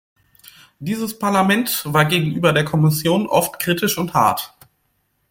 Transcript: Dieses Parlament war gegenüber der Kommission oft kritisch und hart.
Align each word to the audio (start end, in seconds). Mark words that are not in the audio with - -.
Dieses 0.79 1.19
Parlament 1.19 1.83
war 1.85 2.05
gegenüber 2.05 2.53
der 2.53 2.65
Kommission 2.65 3.27
oft 3.27 3.59
kritisch 3.59 3.99
und 3.99 4.15
hart. 4.15 4.51